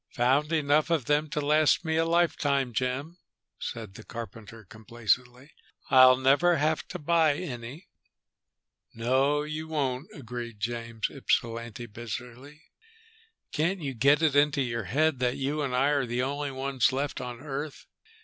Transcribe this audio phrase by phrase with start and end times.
[0.15, 3.19] "Found enough of them to last me a lifetime, Jim,"
[3.59, 5.51] said the carpenter complacently.
[5.91, 7.87] "I'll never have to buy any."
[8.95, 12.63] "No, you won't," agreed James Ypsilanti bitterly.
[13.51, 16.91] "Can't you get it into your head that you and I are the only ones
[16.91, 17.85] left on Earth?